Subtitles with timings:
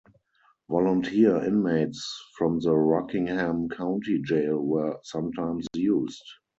[0.67, 6.23] Volunteer Inmates from the Rockingham County Jail were sometimes used.